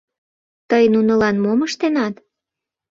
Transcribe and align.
Тый 0.69 0.83
нунылан 0.93 1.35
мом 1.43 1.59
ыштенат? 1.67 2.15